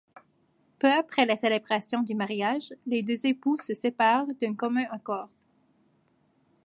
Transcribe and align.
Peu 0.79 0.87
après 0.91 1.27
la 1.27 1.35
célébration 1.37 2.01
du 2.01 2.15
mariage, 2.15 2.73
les 2.87 3.03
deux 3.03 3.27
époux 3.27 3.57
se 3.59 3.75
séparèrent 3.75 4.25
d'un 4.41 4.55
commun 4.55 4.85
accord. 4.89 5.29